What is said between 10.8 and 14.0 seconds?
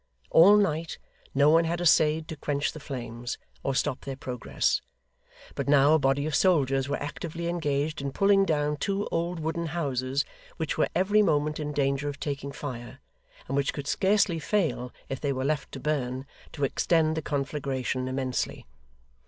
every moment in danger of taking fire, and which could